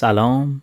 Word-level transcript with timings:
سلام. 0.00 0.62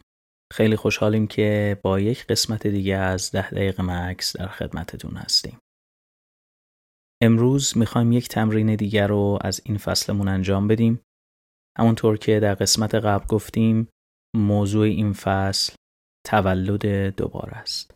خیلی 0.54 0.76
خوشحالیم 0.76 1.28
که 1.28 1.80
با 1.84 2.00
یک 2.00 2.28
قسمت 2.28 2.68
دیگه 2.68 2.96
از 2.96 3.32
ده 3.32 3.50
دقیقه 3.50 3.84
مکس 3.84 4.38
در 4.38 4.48
خدمتتون 4.48 5.18
هستیم. 5.18 5.60
امروز 7.24 7.78
می‌خوایم 7.78 8.12
یک 8.12 8.28
تمرین 8.28 8.76
دیگر 8.76 9.08
رو 9.08 9.40
از 9.42 9.62
این 9.66 9.78
فصلمون 9.78 10.28
انجام 10.28 10.68
بدیم. 10.68 11.02
همونطور 11.78 12.18
که 12.18 12.40
در 12.40 12.56
قسمت 12.56 12.96
قبل 12.96 13.26
گفتیم 13.26 13.88
موضوع 14.36 14.86
این 14.86 15.14
فصل 15.14 15.76
تولد 16.26 17.16
دوباره 17.16 17.58
است. 17.58 17.96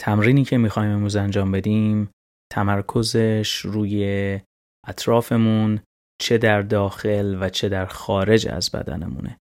تمرینی 0.00 0.44
که 0.44 0.58
می‌خوایم 0.58 0.90
امروز 0.90 1.16
انجام 1.16 1.52
بدیم 1.52 2.10
تمرکزش 2.52 3.56
روی 3.56 4.40
اطرافمون 4.86 5.80
چه 6.20 6.38
در 6.38 6.62
داخل 6.62 7.38
و 7.40 7.48
چه 7.48 7.68
در 7.68 7.86
خارج 7.86 8.48
از 8.48 8.70
بدنمونه. 8.70 9.38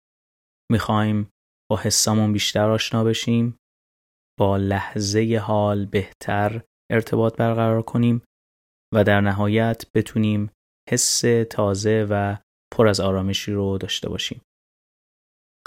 می‌خوایم 0.71 1.29
با 1.71 1.77
حسامون 1.77 2.33
بیشتر 2.33 2.69
آشنا 2.69 3.03
بشیم 3.03 3.57
با 4.39 4.57
لحظه 4.57 5.41
حال 5.43 5.85
بهتر 5.85 6.61
ارتباط 6.91 7.37
برقرار 7.37 7.81
کنیم 7.81 8.21
و 8.93 9.03
در 9.03 9.21
نهایت 9.21 9.85
بتونیم 9.93 10.51
حس 10.89 11.21
تازه 11.49 12.07
و 12.09 12.37
پر 12.73 12.87
از 12.87 12.99
آرامشی 12.99 13.51
رو 13.51 13.77
داشته 13.77 14.09
باشیم. 14.09 14.41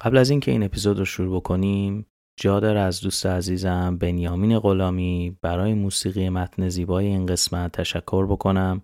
قبل 0.03 0.17
از 0.17 0.31
اینکه 0.31 0.51
این 0.51 0.63
اپیزود 0.63 0.99
رو 0.99 1.05
شروع 1.05 1.37
بکنیم 1.37 2.07
جا 2.41 2.61
داره 2.61 2.81
از 2.81 3.01
دوست 3.01 3.27
عزیزم 3.27 3.99
بنیامین 3.99 4.59
غلامی 4.59 5.39
برای 5.43 5.75
موسیقی 5.75 6.29
متن 6.29 6.69
زیبای 6.69 7.07
این 7.07 7.27
قسمت 7.27 7.73
تشکر 7.73 8.27
بکنم. 8.27 8.83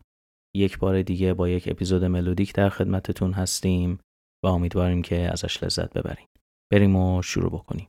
یک 0.57 0.79
بار 0.79 1.03
دیگه 1.03 1.35
با 1.35 1.49
یک 1.49 1.69
اپیزود 1.69 2.05
ملودیک 2.05 2.55
در 2.55 2.69
خدمتتون 2.69 3.33
هستیم. 3.33 3.99
و 4.43 4.47
امیدواریم 4.47 5.03
که 5.03 5.33
ازش 5.33 5.63
لذت 5.63 5.93
ببریم. 5.93 6.27
بریم 6.71 6.97
و 6.97 7.23
شروع 7.23 7.51
بکنیم. 7.51 7.89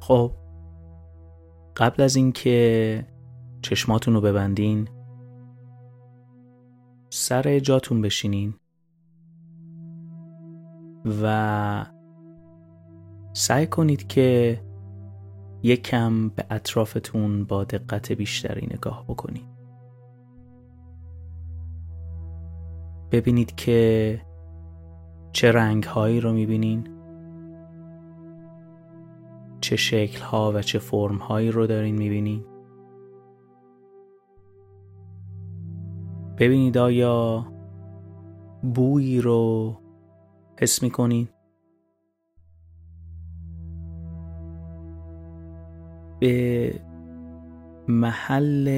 خب 0.00 0.32
قبل 1.76 2.02
از 2.02 2.16
اینکه 2.16 3.06
چشماتون 3.62 4.14
رو 4.14 4.20
ببندین 4.20 4.88
سر 7.10 7.58
جاتون 7.58 8.02
بشینین 8.02 8.54
و 11.22 11.86
سعی 13.32 13.66
کنید 13.66 14.06
که 14.06 14.60
یک 15.62 15.82
کم 15.82 16.28
به 16.28 16.44
اطرافتون 16.50 17.44
با 17.44 17.64
دقت 17.64 18.12
بیشتری 18.12 18.66
نگاه 18.66 19.04
بکنید 19.08 19.58
ببینید 23.10 23.54
که 23.54 24.20
چه 25.32 25.52
رنگ 25.52 25.84
هایی 25.84 26.20
رو 26.20 26.32
می‌بینین 26.32 26.88
چه 29.60 29.76
شکل 29.76 30.22
ها 30.22 30.52
و 30.54 30.62
چه 30.62 30.78
فرم 30.78 31.16
هایی 31.16 31.50
رو 31.50 31.66
دارین 31.66 31.94
می‌بینین. 31.94 32.44
ببینید 36.38 36.78
آیا 36.78 37.46
بویی 38.74 39.20
رو 39.20 39.76
حس 40.60 40.82
می‌کنین؟ 40.82 41.28
به 46.20 46.74
محل 47.88 48.68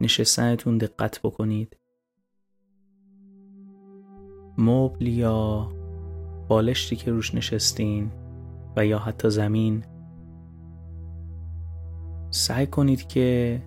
نشستنتون 0.00 0.78
دقت 0.78 1.20
بکنید. 1.22 1.76
مبل 4.58 5.06
یا 5.06 5.68
بالشتی 6.48 6.96
که 6.96 7.10
روش 7.10 7.34
نشستین 7.34 8.10
و 8.76 8.86
یا 8.86 8.98
حتی 8.98 9.30
زمین 9.30 9.84
سعی 12.30 12.66
کنید 12.66 13.06
که 13.06 13.62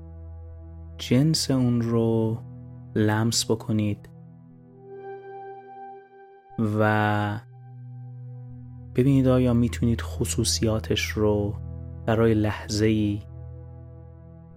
جنس 0.98 1.52
اون 1.52 1.82
رو 1.82 2.38
لمس 2.96 3.52
بکنید 3.52 4.10
و 6.80 7.40
ببینید 8.96 9.28
آیا 9.28 9.54
می‌تونید 9.54 10.02
خصوصیاتش 10.02 11.10
رو 11.10 11.54
برای 12.12 12.34
لحظه 12.34 12.86
ای 12.86 13.20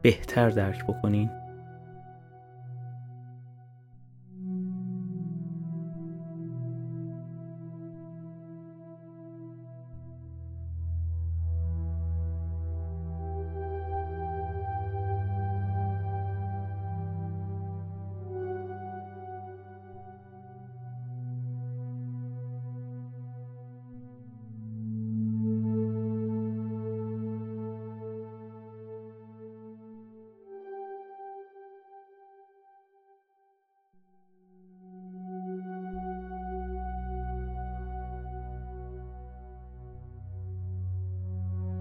بهتر 0.02 0.50
درک 0.50 0.86
بکنین. 0.86 1.30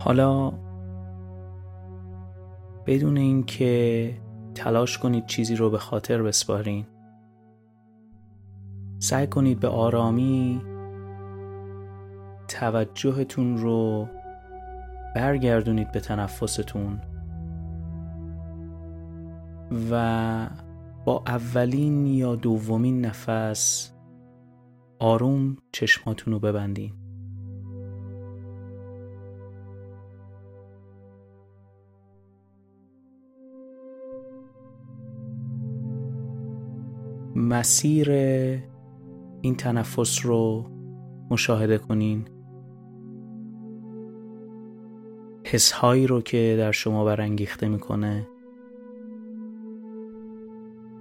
حالا 0.03 0.53
بدون 2.85 3.17
اینکه 3.17 4.13
تلاش 4.55 4.97
کنید 4.97 5.25
چیزی 5.25 5.55
رو 5.55 5.69
به 5.69 5.77
خاطر 5.77 6.21
بسپارین 6.21 6.85
سعی 8.99 9.27
کنید 9.27 9.59
به 9.59 9.67
آرامی 9.67 10.61
توجهتون 12.47 13.57
رو 13.57 14.07
برگردونید 15.15 15.91
به 15.91 15.99
تنفستون 15.99 17.01
و 19.91 20.47
با 21.05 21.23
اولین 21.27 22.05
یا 22.05 22.35
دومین 22.35 23.05
نفس 23.05 23.91
آروم 24.99 25.57
چشماتون 25.71 26.33
رو 26.33 26.39
ببندین. 26.39 27.02
مسیر 37.35 38.11
این 39.41 39.55
تنفس 39.57 40.25
رو 40.25 40.65
مشاهده 41.29 41.77
کنین. 41.77 42.25
حسهایی 45.45 46.07
رو 46.07 46.21
که 46.21 46.55
در 46.57 46.71
شما 46.71 47.05
برانگیخته 47.05 47.67
می‌کنه. 47.67 48.27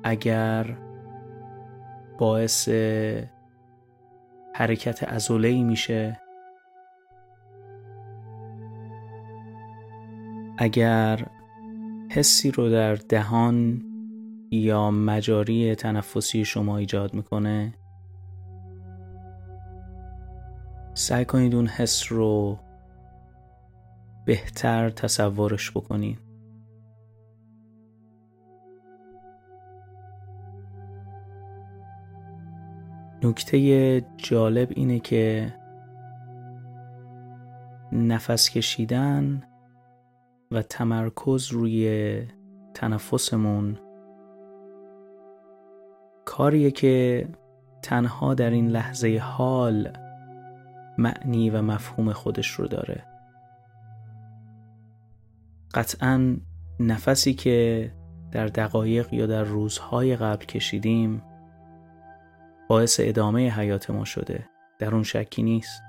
اگر 0.05 0.79
باعث 2.19 2.69
حرکت 4.55 5.25
ای 5.29 5.63
میشه. 5.65 6.21
اگر 10.59 11.27
حسی 12.11 12.51
رو 12.51 12.71
در 12.71 12.95
دهان 12.95 13.83
یا 14.53 14.91
مجاری 14.91 15.75
تنفسی 15.75 16.45
شما 16.45 16.77
ایجاد 16.77 17.15
می‌کنه؟ 17.15 17.75
سعی 20.95 21.25
کنید 21.25 21.55
اون 21.55 21.67
حس 21.67 22.13
رو 22.13 22.59
بهتر 24.25 24.91
تصورش 24.91 25.71
بکنید. 25.71 26.19
نکته 33.23 34.05
جالب 34.17 34.69
اینه 34.71 35.01
که 35.01 35.55
نفس 37.93 38.51
کشیدن 38.51 39.43
و 40.51 40.63
تمرکز 40.63 41.53
روی 41.53 42.23
تنفسمون 42.75 43.79
کاریه 46.25 46.71
که 46.71 47.29
تنها 47.83 48.35
در 48.35 48.51
این 48.51 48.69
لحظه 48.69 49.19
حال 49.23 49.93
معنی 50.99 51.51
و 51.51 51.63
مفهوم 51.63 52.13
خودش 52.13 52.51
رو 52.51 52.67
داره. 52.67 53.05
قطعا 55.75 56.37
نفسی 56.81 57.35
که 57.35 57.91
در 58.33 58.47
دقایق 58.47 59.13
یا 59.13 59.27
در 59.27 59.43
روزهای 59.43 60.17
قبل 60.17 60.45
کشیدیم 60.45 61.23
باعث 62.69 63.01
ادامه 63.03 63.51
حیات 63.51 63.91
ما 63.91 64.05
شده. 64.05 64.49
در 64.79 64.95
اون 64.95 65.03
شکی 65.03 65.43
نیست. 65.43 65.83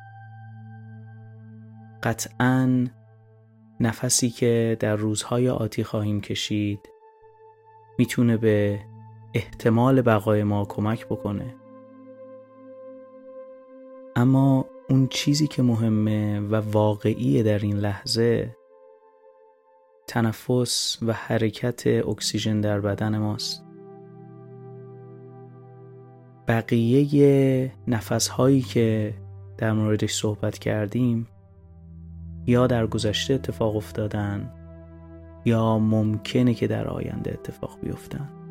قطعا 2.04 2.88
نفسی 3.80 4.30
که 4.30 4.78
در 4.80 4.96
روزهای 4.96 5.50
آتی 5.50 5.84
خواهیم 5.84 6.22
کشید 6.22 6.80
می‌تونه 7.98 8.38
به 8.38 8.80
احتمال 9.34 10.02
بقای 10.02 10.44
ما 10.44 10.66
کمک 10.66 11.06
بکنه. 11.06 11.56
اما 14.16 14.66
اون 14.90 15.08
چیزی 15.08 15.48
که 15.48 15.64
مهمه 15.64 16.40
و 16.40 16.56
واقعیه 16.56 17.44
در 17.44 17.60
این 17.60 17.78
لحظه 17.78 18.56
تنفس 20.08 20.98
و 21.02 21.14
حرکت 21.14 21.88
اکسیژن 21.88 22.62
در 22.62 22.80
بدن 22.80 23.18
ماست. 23.18 23.64
بقیه 26.48 27.72
نفس 27.88 28.28
هایی 28.28 28.62
که 28.62 29.14
در 29.58 29.74
موردش 29.74 30.14
صحبت 30.14 30.60
کردیم 30.60 31.28
یا 32.46 32.68
در 32.68 32.88
گذشته 32.88 33.34
اتفاق 33.34 33.76
افتادن 33.76 34.54
یا 35.46 35.80
ممکنه 35.80 36.54
که 36.54 36.68
در 36.68 36.88
آینده 36.88 37.32
اتفاق 37.32 37.80
بیفتن. 37.82 38.43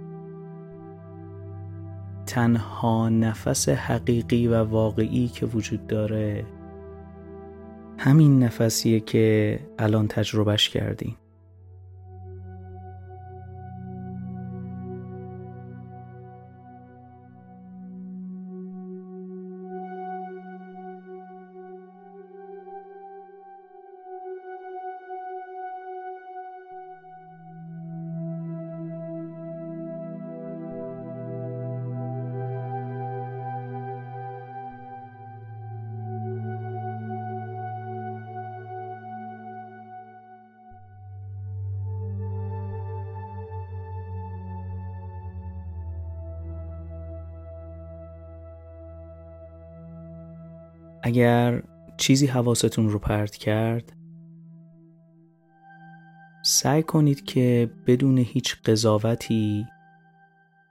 تنها 2.27 3.09
نفس 3.09 3.69
حقیقی 3.69 4.47
و 4.49 4.65
واقعی 4.65 5.29
که 5.29 5.47
وجود 5.47 5.87
داره 5.87 6.45
همین 7.99 8.43
نفسیه 8.43 9.01
که 9.01 9.59
الان 9.79 10.09
تجربهش 10.09 10.69
کردیم. 10.69 11.17
اگر 51.03 51.63
چیزی 51.97 52.27
حواستون 52.27 52.89
رو 52.89 52.99
پرت 52.99 53.37
کرد 53.37 53.93
سعی 56.45 56.83
کنید 56.83 57.25
که 57.25 57.71
بدون 57.87 58.19
هیچ 58.19 58.63
قضاوتی 58.63 59.67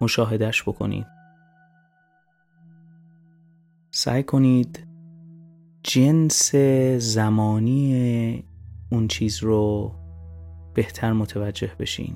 مشاهدش 0.02 0.64
بکنید. 0.64 1.06
سعی 3.92 4.24
کنید 4.24 4.88
جنس 5.84 6.56
زمانی 6.98 8.44
اون 8.92 9.08
چیز 9.08 9.44
رو 9.44 9.92
بهتر 10.74 11.14
متوجه 11.14 11.72
بشین. 11.80 12.16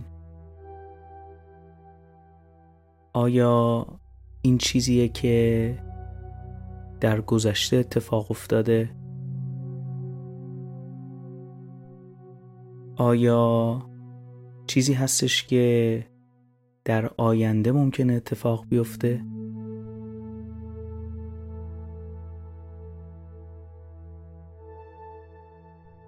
آیا 3.13 3.87
این 4.41 4.57
چیزیه 4.57 5.07
که 5.07 5.77
در 6.99 7.21
گذشته 7.21 7.77
اتفاق 7.77 8.31
افتاده. 8.31 8.89
آیا 12.97 13.81
چیزی 14.67 14.93
هستش 14.93 15.43
که 15.43 16.05
در 16.85 17.09
آینده 17.17 17.71
ممکنه 17.71 18.13
اتفاق 18.13 18.65
بیفته؟ 18.69 19.21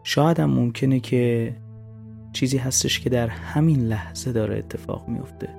شاید 0.04 0.40
هم 0.40 0.50
ممکنه 0.50 1.00
که 1.00 1.56
چیزی 2.34 2.58
هستش 2.58 3.00
که 3.00 3.10
در 3.10 3.28
همین 3.28 3.80
لحظه 3.80 4.32
داره 4.32 4.58
اتفاق 4.58 5.08
میفته 5.08 5.50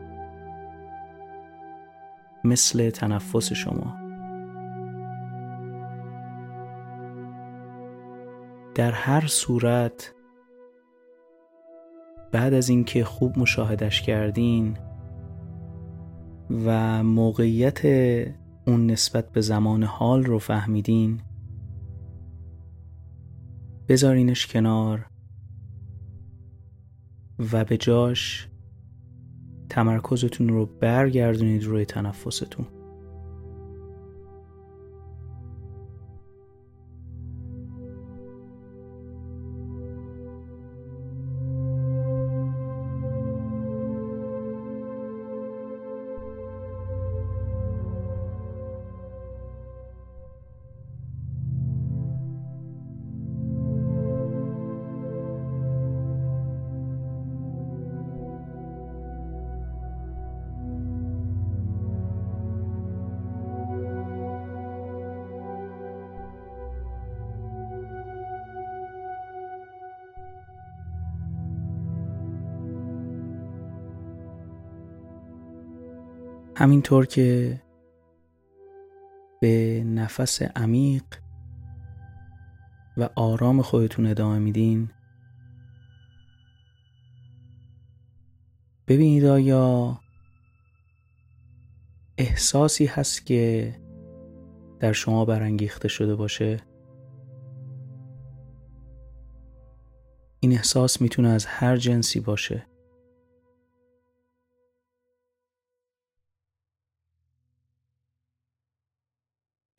مثل 2.45 2.91
تنفس 2.91 3.53
شما. 3.53 4.08
در 8.79 8.93
هر 8.93 9.27
صورت. 9.27 10.15
بعد 12.33 12.55
از 12.55 12.69
اینکه 12.69 13.05
خوب 13.05 13.39
مشاهدش 13.39 14.03
کردین 14.03 14.79
و 16.51 17.03
موقعیت 17.03 17.85
اون 18.67 18.87
نسبت 18.87 19.33
به 19.33 19.41
زمان 19.41 19.83
حال 19.83 20.25
رو 20.25 20.39
فهمیدین 20.39 21.21
بذارینش 23.89 24.47
کنار 24.47 25.07
و 27.53 27.65
به 27.65 27.77
جاش 27.77 28.49
تمرکزتون 29.71 30.49
رو 30.49 30.67
برگردونید 30.67 31.65
روی 31.65 31.85
تنفستون. 31.85 32.67
همینطور 76.59 77.07
که 77.07 77.61
به 79.41 79.83
نفس 79.87 80.43
عمیق 80.43 81.05
و 82.97 83.09
آرام 83.15 83.63
خودتون 83.63 84.07
ادامه 84.07 84.39
میدین. 84.39 84.91
ببینید 88.89 89.25
آیا 89.25 90.01
احساسی 92.19 92.87
هست 92.87 93.27
که 93.27 93.75
در 94.81 94.93
شما 94.93 95.25
برانگیخته 95.25 95.89
شده 95.89 96.15
باشه؟ 96.15 96.61
این 100.41 100.53
احساس 100.53 101.01
می‌تونه 101.01 101.29
از 101.29 101.47
هر 101.47 101.77
جنسی 101.77 102.21
باشه. 102.21 102.67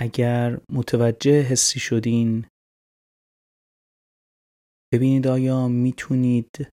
اگر 0.01 0.59
متوجه 0.71 1.41
حسی 1.41 1.79
شدین. 1.79 2.45
ببینید 4.93 5.27
آیا 5.27 5.67
می‌تونید 5.67 6.69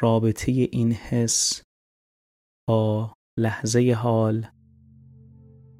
رابطه 0.00 0.52
این 0.52 0.92
حس 0.92 1.62
با 2.68 3.14
لحظه 3.38 3.92
حال 3.98 4.46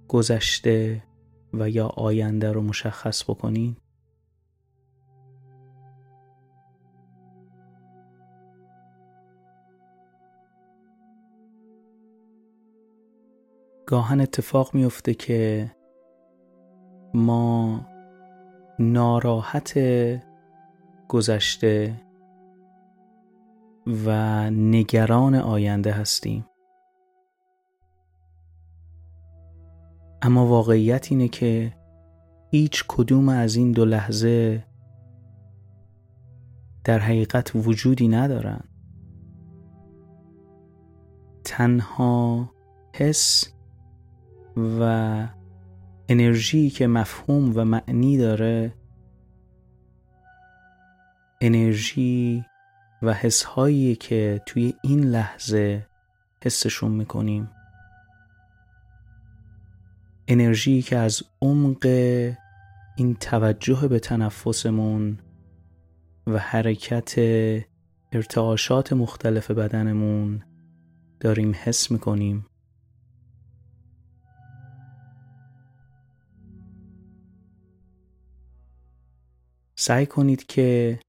گذشته 0.09 1.05
و 1.53 1.71
یا 1.71 1.87
آینده 1.87 2.53
رو 2.53 2.63
مشخص 2.63 3.25
بکنین؟ 3.31 3.77
گاهن 13.87 14.21
اتفاق 14.21 14.75
میفته 14.75 15.15
که 15.15 15.71
ما 17.15 17.81
ناراحت 18.79 19.79
گذشته 21.09 22.01
و 24.07 24.11
نگران 24.51 25.35
آینده 25.35 25.93
هستیم. 25.93 26.47
اما 30.23 30.47
واقعیت 30.47 31.07
اینه 31.11 31.29
که 31.29 31.73
هیچ 32.51 32.85
کدوم 32.89 33.29
از 33.29 33.57
این 33.57 33.73
دو 33.73 33.85
لحظه 33.85 34.65
در 36.85 36.99
حقیقت 36.99 37.53
وجودی 37.55 38.09
ندارند 38.09 38.69
تنها 41.45 42.51
حس 42.95 43.53
و 44.57 45.29
انرژی 46.09 46.71
که 46.71 46.87
مفهوم 46.87 47.53
و 47.55 47.65
معنی 47.65 48.19
داره 48.19 48.75
انرژی 51.41 52.45
و 53.03 53.13
حسهایی 53.13 53.97
که 53.97 54.41
توی 54.47 54.75
این 54.83 55.01
لحظه 55.01 55.87
حسشون 56.45 56.93
می‌کنیم. 56.93 57.51
انرژی 60.29 60.83
که 60.83 60.97
از 60.97 61.23
عمق 61.43 61.87
این 62.97 63.15
توجه 63.21 63.89
به 63.89 63.99
تنفسمون 63.99 65.19
و 66.27 66.39
حرکت 66.39 67.15
ارتعاشات 68.13 68.93
مختلف 68.93 69.51
بدنمون 69.51 70.43
داریم 71.21 71.55
حس 71.63 71.91
می‌کنیم. 71.91 72.47
سعی 79.87 80.07
کنید 80.07 80.47
که 80.47 81.01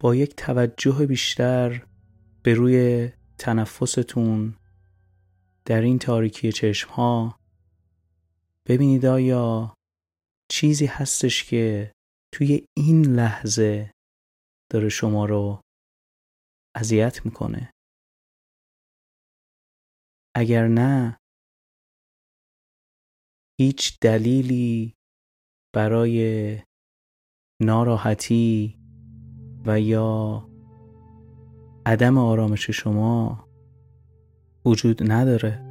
با 0.00 0.14
یک 0.14 0.34
توجه 0.36 1.06
بیشتر 1.06 1.86
به 2.42 2.54
روی 2.54 3.08
تنفستون 3.38 4.56
در 5.64 5.80
این 5.80 5.98
تاریکی 5.98 6.52
چشم 6.52 6.90
ها 6.90 7.40
ببینید 8.68 9.06
آیا 9.06 9.74
چیزی 10.50 10.86
هستش 10.86 11.44
که 11.44 11.92
توی 12.34 12.64
این 12.76 13.06
لحظه 13.06 13.92
داره 14.72 14.88
شما 14.88 15.24
رو 15.26 15.60
اذیت 16.76 17.26
می‌کنه. 17.26 17.70
اگر 20.36 20.68
نه 20.68 21.18
هیچ 23.60 23.98
دلیلی 24.00 24.94
برای 25.74 26.69
ناراحتی 27.60 28.76
و 29.66 29.80
یا 29.80 30.42
عدم 31.86 32.18
آرامش 32.18 32.70
شما 32.70 33.44
وجود 34.64 35.12
نداره. 35.12 35.69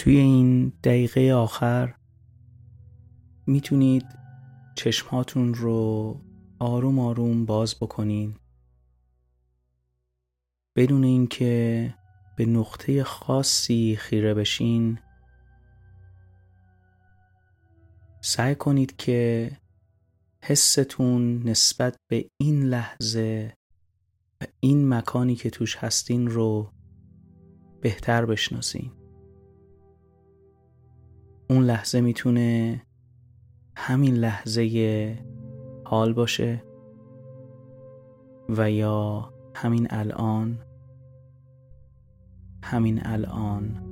توی 0.00 0.16
این 0.16 0.72
دقیقه 0.84 1.32
آخر 1.32 1.94
می‌تونید 3.46 4.06
چشمهاتون 4.74 5.54
رو 5.54 6.20
آروم 6.58 6.98
آروم 6.98 7.46
باز 7.46 7.74
بکنین. 7.80 8.36
بدون 10.76 11.04
اینکه 11.04 11.94
به 12.36 12.46
نقطه 12.46 13.04
خاصی 13.04 13.96
خیره 13.96 14.34
بشین 14.34 14.98
سعی 18.20 18.54
کنید 18.54 18.96
که 18.96 19.50
حستون 20.42 21.42
نسبت 21.48 21.96
به 22.10 22.30
این 22.40 22.62
لحظه 22.62 23.54
و 24.40 24.44
این 24.60 24.88
مکانی 24.88 25.34
که 25.34 25.50
توش 25.50 25.76
هستین 25.76 26.26
رو 26.26 26.72
بهتر 27.80 28.26
بشناسین. 28.26 28.99
اون 31.50 31.64
لحظه 31.64 32.00
می‌تونه 32.00 32.82
همین 33.76 34.14
لحظه 34.14 35.18
حال 35.84 36.12
باشه 36.12 36.62
و 38.48 38.70
یا 38.70 39.32
همین 39.54 39.86
الان 39.90 40.58
همین 42.62 43.00
الان 43.04 43.82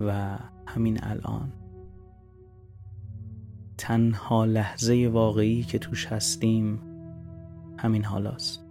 و 0.00 0.38
همین 0.66 0.98
الان. 1.02 1.52
تنها 3.78 4.44
لحظه 4.44 5.10
واقعی 5.12 5.62
که 5.62 5.78
توش 5.78 6.06
هستیم 6.06 6.80
همین 7.78 8.04
حالاست. 8.04 8.63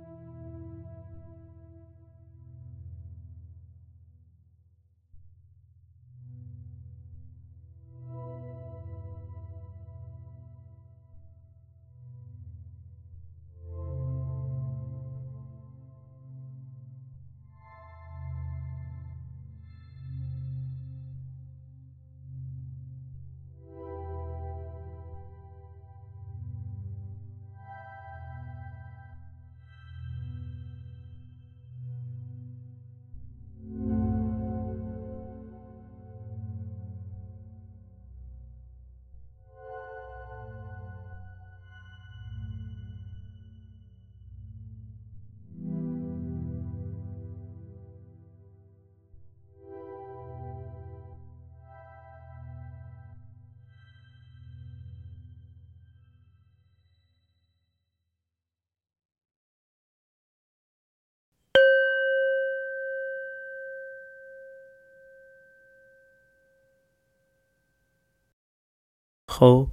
خب 69.40 69.70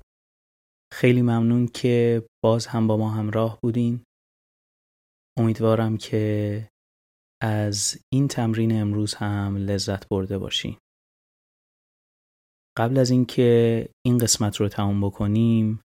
خیلی 0.92 1.22
ممنون 1.22 1.66
که 1.66 2.26
باز 2.44 2.66
هم 2.66 2.86
با 2.86 2.96
ما 2.96 3.10
همراه 3.10 3.58
بودین 3.62 4.04
امیدوارم 5.38 5.96
که 5.96 6.68
از 7.42 8.04
این 8.12 8.28
تمرین 8.28 8.80
امروز 8.80 9.14
هم 9.14 9.56
لذت 9.56 10.08
برده 10.08 10.38
باشین 10.38 10.78
قبل 12.78 12.98
از 12.98 13.10
اینکه 13.10 13.88
این 14.06 14.18
قسمت 14.18 14.56
رو 14.56 14.68
تموم 14.68 15.00
بکنیم 15.00 15.80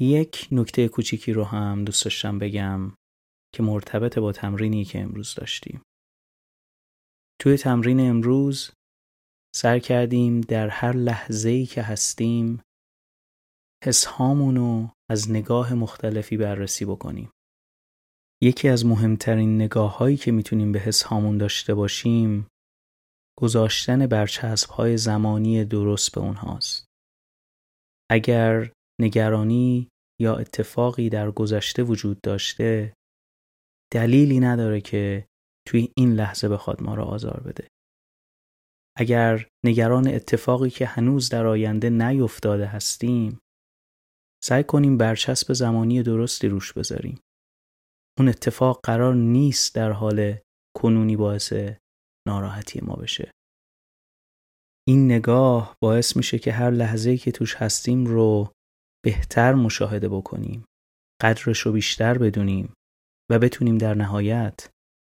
یک 0.00 0.48
نکته 0.52 0.88
کوچیکی 0.88 1.32
رو 1.32 1.44
هم 1.44 1.84
دوست 1.84 2.04
داشتم 2.04 2.38
بگم 2.38 2.94
که 3.54 3.62
مرتبط 3.62 4.18
با 4.18 4.32
تمرینی 4.32 4.84
که 4.84 5.00
امروز 5.00 5.34
داشتیم. 5.34 5.82
توی 7.40 7.56
تمرین 7.56 8.00
امروز 8.00 8.70
سر 9.54 9.78
کردیم 9.78 10.40
در 10.40 10.68
هر 10.68 10.92
لحظه‌ای 10.92 11.66
که 11.66 11.82
هستیم 11.82 12.62
حسهامونو 13.84 14.88
از 15.10 15.30
نگاه 15.30 15.74
مختلفی 15.74 16.36
بررسی 16.36 16.84
بکنیم. 16.84 17.30
یکی 18.42 18.68
از 18.68 18.86
مهمترین 18.86 19.56
نگاه 19.56 19.98
هایی 19.98 20.16
که 20.16 20.32
می‌تونیم 20.32 20.72
به 20.72 20.78
حس 20.78 21.02
هامون 21.02 21.38
داشته 21.38 21.74
باشیم 21.74 22.46
گذاشتن 23.38 24.06
برچسب 24.06 24.70
های 24.70 24.96
زمانی 24.96 25.64
درست 25.64 26.14
به 26.14 26.20
اونهاست. 26.20 26.86
اگر 28.10 28.72
نگرانی 29.00 29.88
یا 30.20 30.36
اتفاقی 30.36 31.08
در 31.08 31.30
گذشته 31.30 31.82
وجود 31.82 32.20
داشته 32.20 32.94
دلیلی 33.92 34.40
نداره 34.40 34.80
که 34.80 35.26
توی 35.68 35.88
این 35.96 36.12
لحظه 36.12 36.48
بخواد 36.48 36.82
ما 36.82 36.94
را 36.94 37.04
آزار 37.04 37.40
بده. 37.40 37.68
اگر 38.98 39.48
نگران 39.64 40.08
اتفاقی 40.08 40.70
که 40.70 40.86
هنوز 40.86 41.28
در 41.28 41.46
آینده 41.46 41.90
نیفتاده 41.90 42.66
هستیم 42.66 43.38
سعی 44.44 44.64
کنیم 44.64 44.98
برچسب 44.98 45.52
زمانی 45.52 46.02
درستی 46.02 46.48
روش 46.48 46.72
بذاریم. 46.72 47.20
اون 48.18 48.28
اتفاق 48.28 48.80
قرار 48.84 49.14
نیست 49.14 49.74
در 49.74 49.90
حال 49.90 50.38
کنونی 50.76 51.16
باعث 51.16 51.52
ناراحتی 52.28 52.80
ما 52.82 52.96
بشه. 52.96 53.30
این 54.88 55.04
نگاه 55.04 55.76
باعث 55.82 56.16
میشه 56.16 56.38
که 56.38 56.52
هر 56.52 56.70
لحظه‌ای 56.70 57.18
که 57.18 57.32
توش 57.32 57.54
هستیم 57.54 58.06
رو 58.06 58.52
بهتر 59.04 59.54
مشاهده 59.54 60.08
بکنیم. 60.08 60.64
قدرش 61.22 61.60
رو 61.60 61.72
بیشتر 61.72 62.18
بدونیم 62.18 62.72
و 63.30 63.38
بتونیم 63.38 63.78
در 63.78 63.94
نهایت 63.94 64.68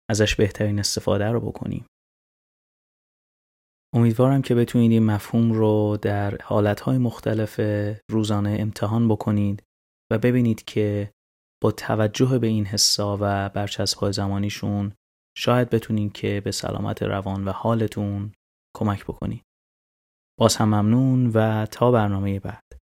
ازش 0.09 0.35
بهترین 0.35 0.79
استفاده 0.79 1.25
رو 1.25 1.39
بکنیم. 1.39 1.85
امیدوارم 3.93 4.41
که 4.41 4.55
بتونید 4.55 4.91
این 4.91 5.05
مفهوم 5.05 5.51
رو 5.51 5.97
در 6.01 6.41
حالتهای 6.41 6.97
مختلف 6.97 7.59
روزانه 8.11 8.57
امتحان 8.59 9.07
بکنید 9.07 9.63
و 10.11 10.17
ببینید 10.17 10.65
که 10.65 11.11
با 11.63 11.71
توجه 11.71 12.39
به 12.39 12.47
این 12.47 12.65
حسا 12.65 13.17
و 13.21 13.49
برچسب‌های 13.49 14.13
زمانیشون 14.13 14.93
شاید 15.37 15.69
بتونین 15.69 16.09
که 16.09 16.41
به 16.45 16.51
سلامت 16.51 17.03
روان 17.03 17.45
و 17.45 17.51
حالتون 17.51 18.31
کمک 18.77 19.03
بکنید. 19.03 19.43
باز 20.39 20.55
هم 20.55 20.67
ممنون 20.67 21.31
و 21.33 21.65
تا 21.65 21.91
برنامه 21.91 22.39
بعد. 22.39 22.82